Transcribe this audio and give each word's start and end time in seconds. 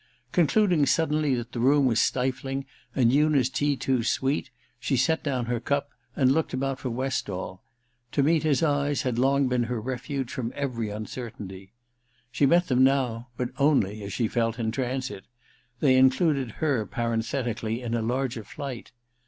Concluding 0.31 0.87
suddenly 0.87 1.35
that 1.35 1.51
the 1.51 1.59
room 1.59 1.85
was 1.85 1.99
stifling 1.99 2.65
and 2.95 3.13
Una's 3.13 3.51
tea 3.51 3.77
too 3.77 4.01
sweet, 4.03 4.49
she 4.79 4.97
set 4.97 5.21
down 5.23 5.45
her 5.45 5.59
cup 5.59 5.91
and 6.15 6.31
looked 6.31 6.55
about 6.55 6.79
for 6.79 6.89
Westall: 6.89 7.61
to 8.11 8.23
meet 8.23 8.41
his 8.41 8.63
eyes 8.63 9.03
had 9.03 9.19
long 9.19 9.47
been 9.47 9.65
her 9.65 9.79
refuge 9.79 10.31
from 10.31 10.51
every 10.55 10.89
uncertainty. 10.89 11.73
She 12.31 12.47
met 12.47 12.67
them 12.67 12.83
now, 12.83 13.27
but 13.37 13.51
only, 13.59 14.01
as 14.01 14.11
she 14.11 14.27
felt, 14.27 14.57
in 14.57 14.71
transit; 14.71 15.25
they 15.81 15.95
included 15.95 16.53
her 16.53 16.83
parenthetically 16.87 17.83
in 17.83 17.93
a 17.93 18.01
larger 18.01 18.43
flight. 18.43 18.91